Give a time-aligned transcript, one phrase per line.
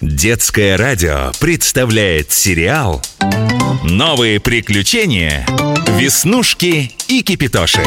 [0.00, 3.02] Детское радио представляет сериал
[3.84, 5.44] «Новые приключения.
[5.88, 7.82] Веснушки и Кипитоши».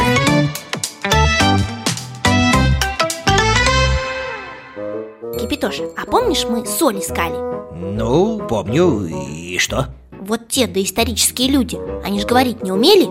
[5.40, 7.34] Кипитош, а помнишь, мы соль искали?
[7.74, 9.88] Ну, помню, и что?
[10.12, 13.06] Вот те доисторические люди, они же говорить не умели?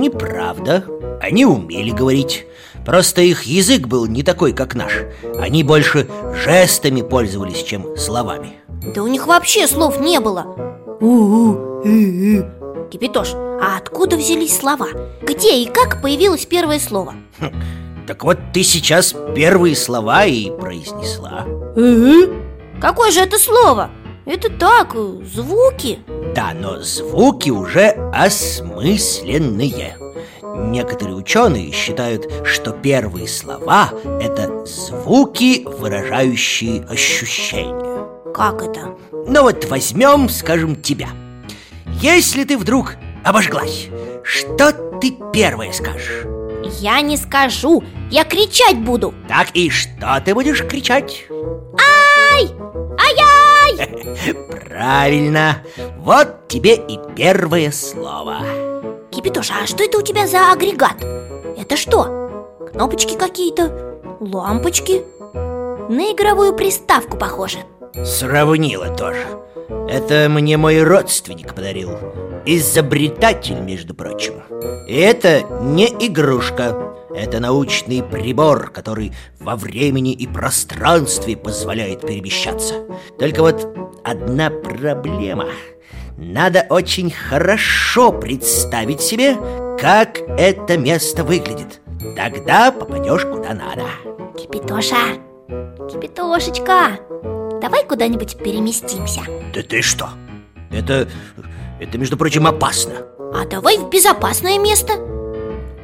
[0.00, 0.82] Неправда
[1.20, 2.46] Они умели говорить
[2.84, 4.92] Просто их язык был не такой, как наш.
[5.38, 6.08] Они больше
[6.44, 8.54] жестами пользовались, чем словами.
[8.94, 10.44] Да у них вообще слов не было.
[11.00, 11.82] У-у,
[12.90, 14.88] Кипитош, а откуда взялись слова?
[15.22, 17.14] Где и как появилось первое слово?
[18.06, 21.46] Так вот ты сейчас первые слова и произнесла.
[22.80, 23.90] Какое же это слово?
[24.26, 26.00] Это так, звуки.
[26.34, 29.96] Да, но звуки уже осмысленные
[30.56, 38.94] Некоторые ученые считают, что первые слова– это звуки, выражающие ощущения Как это?
[39.10, 41.08] Ну вот возьмем, скажем, тебя
[42.00, 43.88] Если ты вдруг обожглась,
[44.22, 46.24] что ты первое скажешь?
[46.78, 51.26] Я не скажу, я кричать буду Так и что ты будешь кричать?
[52.32, 52.48] Ай!
[53.00, 54.34] Ай-яй!
[54.68, 55.62] Правильно,
[55.98, 58.73] вот тебе и первое слово
[59.24, 61.02] Кипятоша, а что это у тебя за агрегат?
[61.56, 62.50] Это что?
[62.70, 63.96] Кнопочки какие-то?
[64.20, 65.02] Лампочки?
[65.88, 67.60] На игровую приставку похоже
[68.04, 69.24] Сравнила тоже
[69.88, 71.92] Это мне мой родственник подарил
[72.44, 74.42] Изобретатель, между прочим
[74.86, 82.74] И это не игрушка Это научный прибор, который во времени и пространстве позволяет перемещаться
[83.18, 85.46] Только вот одна проблема
[86.16, 89.36] Надо очень хорошо представить себе,
[89.80, 91.80] как это место выглядит.
[92.16, 93.82] Тогда попадешь куда надо.
[94.38, 95.18] Кипятоша,
[95.90, 97.00] Кипятошечка,
[97.60, 99.22] давай куда-нибудь переместимся.
[99.52, 100.10] Да ты что?
[100.70, 101.08] Это,
[101.80, 102.94] это, между прочим, опасно.
[103.34, 104.94] А давай в безопасное место.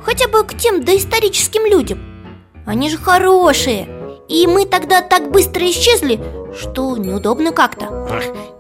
[0.03, 2.01] Хотя бы к тем доисторическим людям.
[2.67, 3.89] Они же хорошие.
[4.29, 6.21] И мы тогда так быстро исчезли,
[6.55, 7.87] что неудобно как-то?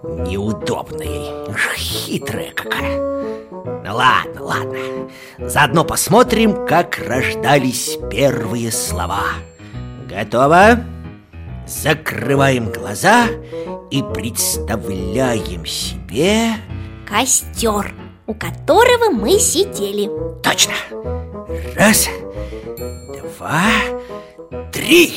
[0.02, 1.30] Неудобно ей,
[1.76, 2.98] хитрая какая.
[3.84, 4.78] Ну ладно, ладно.
[5.38, 9.24] Заодно посмотрим, как рождались первые слова.
[10.08, 10.84] Готово?
[11.66, 13.26] Закрываем глаза
[13.90, 16.52] и представляем себе...
[17.08, 17.92] Костер,
[18.26, 20.10] у которого мы сидели.
[20.42, 20.74] Точно!
[21.76, 22.08] Раз,
[23.38, 23.62] два,
[24.72, 25.12] три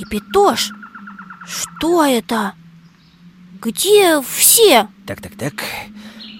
[0.00, 0.72] Кипятош,
[1.46, 2.54] что это?
[3.60, 4.88] Где все?
[5.06, 5.54] Так, так, так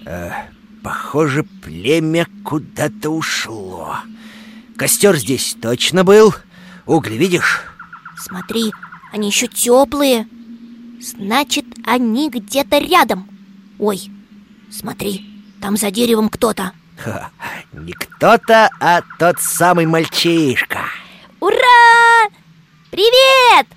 [0.03, 0.31] Э,
[0.81, 3.97] Похоже, племя куда-то ушло.
[4.77, 6.33] Костер здесь точно был.
[6.87, 7.61] Угли видишь?
[8.17, 8.73] Смотри,
[9.13, 10.27] они еще теплые.
[10.99, 13.29] Значит, они где-то рядом.
[13.77, 14.09] Ой,
[14.71, 16.71] смотри, там за деревом кто-то.
[17.73, 20.79] Не кто-то, а тот самый мальчишка
[21.39, 22.31] Ура!
[22.91, 23.67] Привет!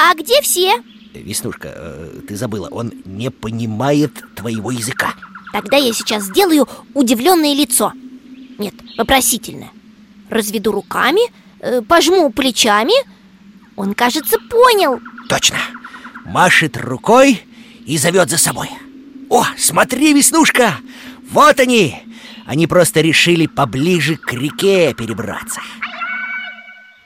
[0.00, 0.80] А где все?
[1.12, 5.14] Веснушка, э, ты забыла, он не понимает твоего языка.
[5.52, 7.92] Тогда я сейчас сделаю удивленное лицо.
[8.58, 9.72] Нет, вопросительное.
[10.30, 11.22] Разведу руками,
[11.58, 12.92] э, пожму плечами.
[13.74, 15.00] Он, кажется, понял.
[15.28, 15.58] Точно.
[16.26, 17.42] Машет рукой
[17.84, 18.70] и зовет за собой.
[19.28, 20.74] О, смотри, Веснушка
[21.28, 22.00] Вот они.
[22.46, 25.60] Они просто решили поближе к реке перебраться.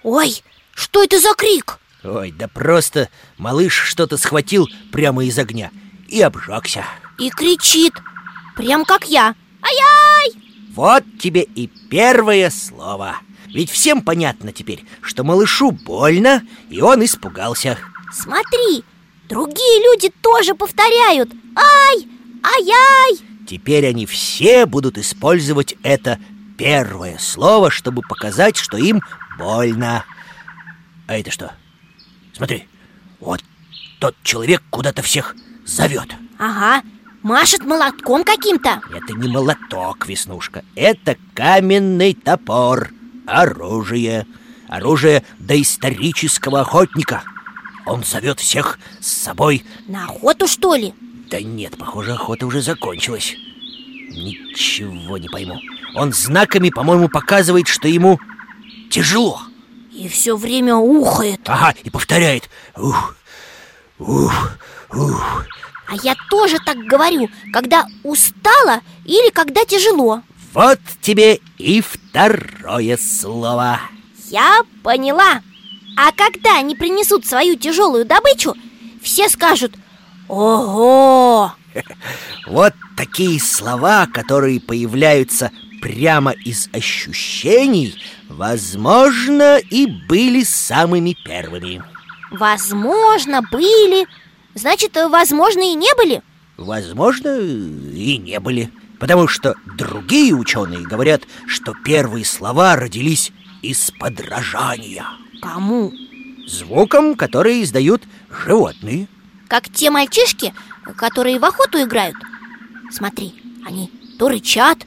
[0.03, 0.43] Ой,
[0.75, 1.79] что это за крик?
[2.05, 3.09] Ой, да просто
[3.39, 5.71] малыш что-то схватил прямо из огня
[6.09, 6.85] И обжегся
[7.19, 7.95] И кричит,
[8.57, 10.33] прям как я Ай-яй!
[10.75, 17.79] Вот тебе и первое слово Ведь всем понятно теперь, что малышу больно, и он испугался
[18.13, 18.85] Смотри,
[19.29, 22.09] другие люди тоже повторяют Ай!
[22.43, 23.21] Ай-яй!
[23.47, 26.19] Теперь они все будут использовать это
[26.59, 29.03] первое слово, чтобы показать, что им
[29.39, 30.05] больно
[31.07, 31.53] А это что?
[32.33, 32.67] Смотри,
[33.21, 33.43] вот
[33.99, 36.09] тот человек куда-то всех зовет.
[36.39, 36.83] Ага,
[37.23, 38.81] машет молотком каким-то.
[38.93, 42.91] Это не молоток, Веснушка Это каменный топор
[43.27, 44.27] Оружие
[44.69, 47.23] Оружие доисторического охотника.
[47.85, 49.65] Он зовет всех с собой.
[49.87, 50.95] На охоту, что ли?
[51.31, 53.37] Да нет, похоже, охота уже закончилась.
[54.11, 55.61] Ничего не пойму.
[55.95, 58.19] Он знаками, по-моему, показывает, что ему
[58.91, 59.43] тяжело
[59.93, 61.41] И все время ухает.
[61.47, 62.49] Ага, и повторяет.
[62.77, 63.15] Ух,
[63.99, 64.59] ух,
[64.91, 65.47] ух.
[65.87, 70.23] А я тоже так говорю, когда устала или когда тяжело.
[70.55, 73.81] Вот тебе и второе слово.
[74.29, 75.43] Я поняла.
[75.97, 78.55] А когда они принесут свою тяжелую добычу,
[79.03, 79.75] все скажут
[80.29, 81.53] «Ого!»
[82.47, 85.51] Вот такие слова, которые появляются
[85.83, 87.95] прямо из ощущений,
[88.29, 91.83] возможно, и были самыми первыми.
[92.31, 94.07] Возможно, были
[94.55, 96.23] Значит, возможно, и не были?
[96.57, 105.05] Возможно, и не были Потому что другие ученые говорят, что первые слова родились из подражания
[105.43, 105.93] Кому?
[106.47, 108.03] Звукам, которые издают
[108.45, 109.09] животные
[109.49, 110.55] Как те мальчишки,
[110.97, 112.17] которые в охоту играют
[112.91, 113.35] Смотри,
[113.67, 114.87] они то рычат,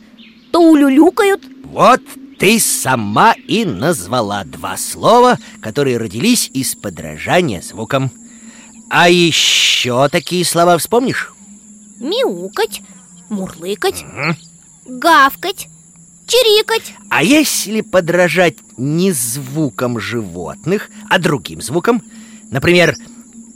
[0.56, 1.44] то улюлюкают?
[1.66, 2.00] Вот
[2.40, 8.10] ты сама и назвала два слова, которые родились из подражания звукам.
[8.90, 11.34] А еще такие слова вспомнишь?
[12.00, 12.82] Мяукать,
[13.28, 14.98] мурлыкать, угу.
[14.98, 15.68] гавкать,
[16.26, 16.94] чирикать.
[17.10, 22.02] А если подражать не звукам животных, а другим звукам?
[22.50, 22.96] Например,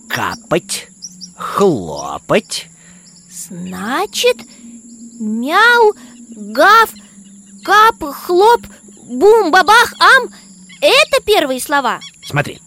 [0.10, 0.90] капать,
[1.38, 2.68] хлопать.
[3.31, 4.36] Значит,
[5.19, 5.94] мяу,
[6.36, 6.94] гав,
[7.64, 8.62] кап, хлоп,
[9.04, 10.30] бум, бабах, ам
[10.81, 12.00] Это первые слова?
[12.24, 12.62] Смотри,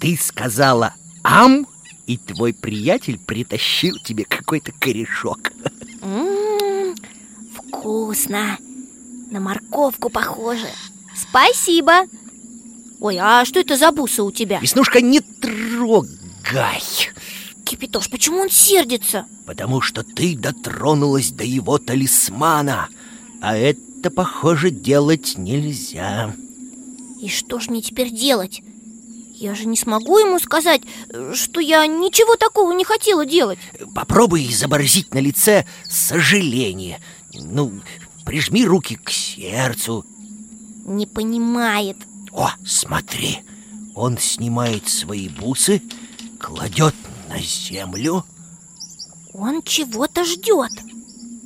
[0.00, 1.66] ты сказала ам
[2.06, 5.52] и твой приятель притащил тебе какой-то корешок.
[6.00, 6.94] Ммм,
[7.54, 8.58] вкусно.
[9.30, 10.68] На морковку похоже.
[11.14, 12.06] Спасибо.
[13.00, 14.58] Ой, а что это за бусы у тебя?
[14.58, 16.82] Веснушка, не трогай
[17.78, 19.26] Кипятош, почему он сердится?
[19.46, 22.88] Потому что ты дотронулась до его талисмана.
[23.40, 26.34] А это, похоже, делать нельзя.
[27.20, 28.62] И что ж мне теперь делать?
[29.32, 30.82] Я же не смогу ему сказать,
[31.34, 33.60] что я ничего такого не хотела делать.
[33.94, 37.00] Попробуй изобразить на лице сожаление.
[37.32, 37.80] Ну,
[38.26, 40.04] прижми руки к сердцу.
[40.84, 41.96] Не понимает.
[42.32, 43.38] О, смотри,
[43.94, 45.80] он снимает свои бусы,
[46.40, 46.96] кладет
[47.38, 48.24] на землю.
[49.32, 50.72] Он чего-то ждет.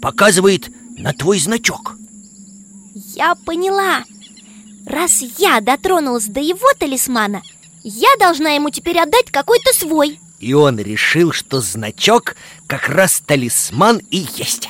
[0.00, 1.96] Показывает на твой значок.
[2.94, 4.04] Я поняла.
[4.86, 7.42] Раз я дотронулась до его талисмана
[7.84, 10.20] я должна ему теперь отдать какой-то свой.
[10.38, 12.36] И он решил, что значок
[12.68, 14.68] как раз талисман и есть.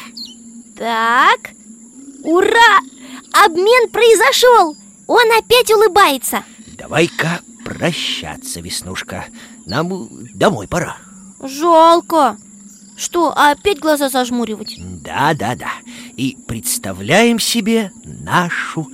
[0.77, 1.51] Так,
[2.25, 2.79] ура!
[3.33, 4.77] Обмен произошел!
[5.07, 6.43] Он опять улыбается.
[6.79, 9.27] Давай-ка прощаться, Веснушка.
[9.67, 10.97] Нам домой пора
[11.43, 12.37] Жалко.
[12.97, 14.77] Что, опять глаза зажмуривать?
[14.79, 15.73] Да, да, да.
[16.17, 18.89] И представляем себе нашу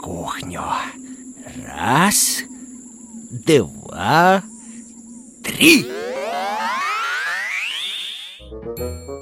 [0.00, 0.62] кухню.
[1.66, 2.42] Раз,
[3.30, 4.42] два,
[5.42, 5.86] три.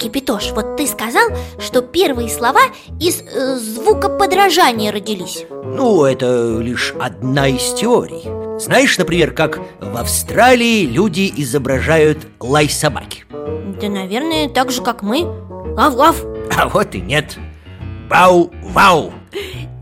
[0.01, 1.29] Кипятош, вот ты сказал,
[1.59, 2.61] что первые слова
[3.01, 5.45] из э, звукоподражания родились.
[5.51, 13.27] Ну, это лишь одна из теорий Знаешь, например, как в Австралии люди изображают лай собаки?
[13.31, 15.25] Да, наверное, так же, как мы.
[15.77, 16.25] Гав-гав
[16.57, 17.37] А вот и нет.
[18.09, 19.13] Бау-вау.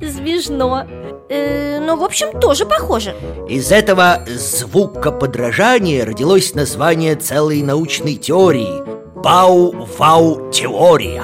[0.00, 0.84] Смешно.
[1.29, 3.14] Э, Но, в общем, тоже похоже.
[3.49, 8.82] Из этого звукоподражания родилось название целой научной теории
[9.23, 11.23] Бау-вау-теория.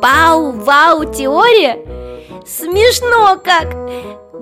[0.00, 1.76] Бау-вау-теория?
[2.46, 3.76] Смешно как!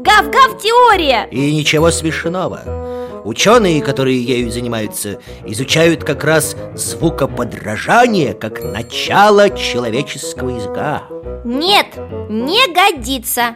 [0.02, 1.28] Гав-гав-теория!
[1.30, 3.22] И ничего смешного.
[3.24, 11.04] Ученые, которые ею занимаются, изучают как раз звукоподражание как начало человеческого языка.
[11.44, 11.86] Нет,
[12.28, 13.54] не годится.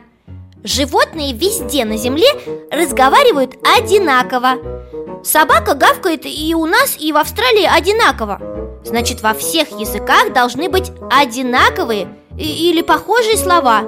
[0.62, 2.28] Животные везде на земле
[2.70, 5.22] разговаривают одинаково.
[5.24, 8.40] Собака гавкает и у нас, и в Австралии одинаково.
[8.84, 13.82] Значит, во всех языках должны быть одинаковые или похожие слова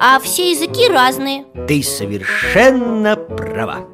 [0.00, 1.44] А все языки разные.
[1.66, 3.86] Ты совершенно права.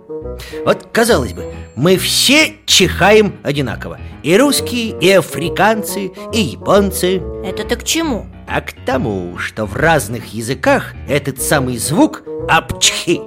[0.65, 3.99] Вот, казалось бы, мы все чихаем одинаково.
[4.23, 7.23] И русские, и африканцы, и японцы.
[7.45, 8.27] Это ты к чему?
[8.49, 13.21] А к тому, что в разных языках этот самый звук «апчхи»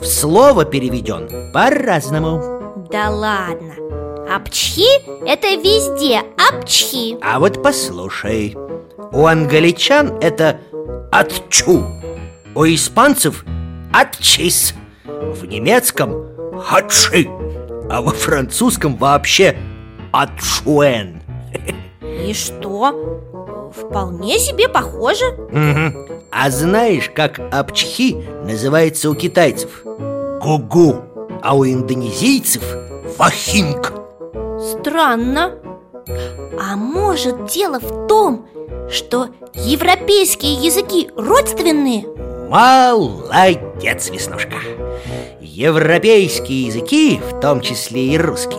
[0.00, 2.86] в слово переведен по-разному.
[2.90, 3.74] Да ладно.
[4.32, 4.86] Апчхи–
[5.26, 7.16] это везде апчхи.
[7.22, 8.56] А вот послушай.
[9.12, 10.60] У англичан это
[11.12, 11.84] «атчу»
[12.56, 13.44] У испанцев
[13.92, 16.24] «атчис» В немецком
[16.62, 17.28] «хатши»
[17.90, 19.56] А во французском вообще
[20.12, 21.20] «атшуэн»
[22.00, 23.72] И что?
[23.74, 26.06] Вполне себе похоже угу.
[26.30, 29.82] А знаешь, как апчхи называется у китайцев?
[29.84, 31.02] Гугу
[31.42, 32.62] А у индонезийцев
[33.16, 33.92] фахинг
[34.60, 35.58] Странно
[36.60, 38.46] А может дело в том,
[38.88, 42.06] что европейские языки родственные?
[42.48, 44.56] Молодец, Веснушка.
[45.40, 48.58] Европейские языки, в том числе и русский,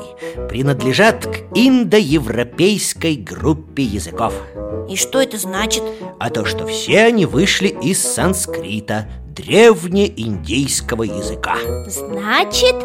[0.49, 4.33] принадлежат к индоевропейской группе языков.
[4.89, 5.83] И что это значит?
[6.19, 11.55] А то, что все они вышли из санскрита, древнеиндейского языка.
[11.87, 12.75] Значит,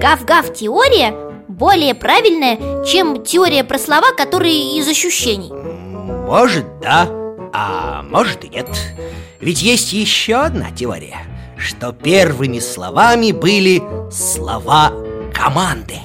[0.00, 1.14] гав-гав теория
[1.48, 5.52] более правильная, чем теория про слова, которые из ощущений.
[5.52, 7.06] Может, да,
[7.54, 8.68] а может и нет.
[9.40, 11.18] Ведь есть еще одна теория
[11.56, 13.80] Что первыми словами были
[14.10, 14.92] слова
[15.32, 15.98] команды.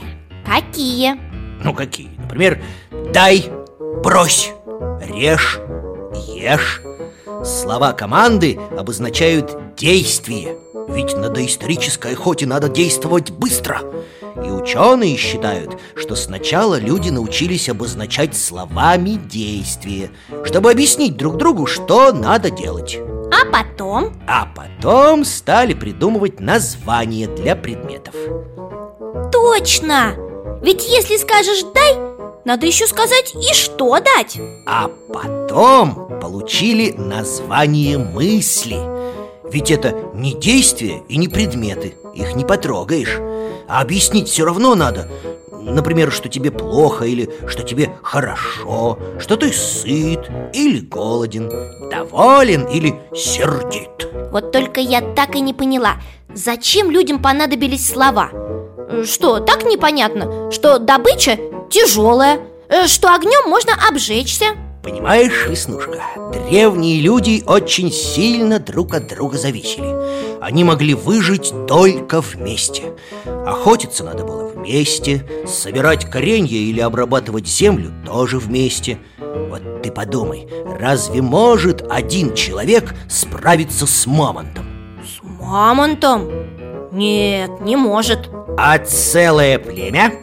[0.46, 1.16] Какие?
[1.64, 2.12] Ну какие?
[2.18, 2.62] Например,
[3.12, 3.50] дай,
[4.04, 4.52] брось,
[5.02, 5.60] режь,
[6.28, 6.82] ешь
[7.44, 10.56] Слова команды обозначают действие.
[10.90, 13.82] Ведь на доисторической охоте надо действовать быстро
[14.46, 20.12] И ученые считают, что сначала люди научились обозначать словами действие
[20.44, 22.98] Чтобы объяснить друг другу, что надо делать.
[23.32, 24.14] А потом?
[24.28, 28.16] А потом стали придумывать названия для предметов.
[29.32, 30.16] Точно!
[30.62, 31.96] Ведь если скажешь «дай»,
[32.46, 38.78] надо еще сказать и что дать А потом получили название мысли.
[39.52, 43.20] Ведь это не действия и не предметы Их не потрогаешь
[43.70, 45.08] А объяснить все равно надо
[45.52, 51.50] Например, что тебе плохо или что тебе хорошо Что ты сыт или голоден
[51.90, 55.98] Доволен или сердит Вот только я так и не поняла
[56.34, 58.32] Зачем людям понадобились слова?
[59.06, 60.52] Что, так непонятно?
[60.52, 61.38] Что добыча
[61.70, 64.56] тяжелая э, Что огнем можно обжечься
[64.90, 66.02] Понимаешь, Веснушка,
[66.34, 69.96] древние люди очень сильно друг от друга зависели
[70.42, 72.96] Они могли выжить только вместе
[73.46, 80.48] Охотиться надо было вместе Собирать коренья или обрабатывать землю тоже вместе Вот ты подумай,
[80.80, 84.66] разве может один человек справиться с мамонтом?
[85.06, 86.32] С мамонтом?
[86.92, 88.28] Нет, не может
[88.58, 90.14] А целое племя?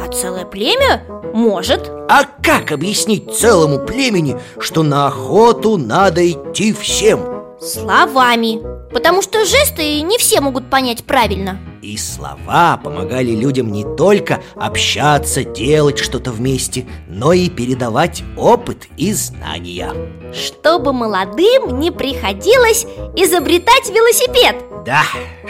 [0.00, 1.02] А целое племя
[1.34, 1.90] может.
[2.08, 7.20] А как объяснить целому племени, что на охоту надо идти всем?
[7.60, 8.60] Словами.
[8.92, 11.58] Потому что жесты не все могут понять правильно.
[11.82, 19.12] И слова помогали людям не только общаться, делать что-то вместе Но и передавать опыт и
[19.12, 19.92] знания.
[20.32, 22.86] Чтобы молодым не приходилось
[23.16, 24.56] изобретать велосипед.
[24.86, 25.02] Да,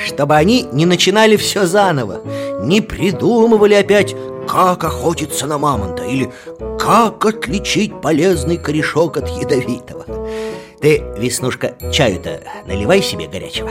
[0.05, 2.23] чтобы они не начинали все заново
[2.63, 4.17] Не придумывали опять,
[4.49, 6.33] как охотиться на мамонта Или
[6.79, 10.07] как отличить полезный корешок от ядовитого.
[10.81, 13.71] Ты, Веснушка, чаю-то наливай себе горячего.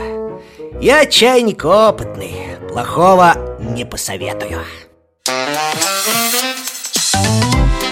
[0.80, 2.32] Я чайник опытный,
[2.68, 4.60] плохого не посоветую.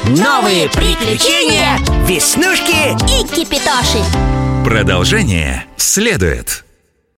[0.05, 4.05] Новые приключения Веснушки И кипитоши.
[4.65, 6.66] Продолжение следует.